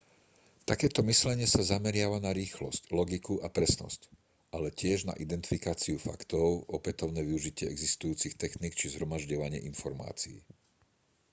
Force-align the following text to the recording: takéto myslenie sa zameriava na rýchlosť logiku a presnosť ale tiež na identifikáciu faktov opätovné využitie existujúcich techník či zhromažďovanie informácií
takéto 0.71 1.01
myslenie 1.11 1.45
sa 1.49 1.61
zameriava 1.71 2.17
na 2.21 2.31
rýchlosť 2.41 2.83
logiku 2.99 3.33
a 3.45 3.53
presnosť 3.57 4.01
ale 4.55 4.69
tiež 4.81 4.99
na 5.05 5.13
identifikáciu 5.25 5.95
faktov 6.07 6.47
opätovné 6.77 7.21
využitie 7.29 7.65
existujúcich 7.75 8.33
techník 8.43 8.73
či 8.79 8.89
zhromažďovanie 8.97 9.59
informácií 9.71 10.37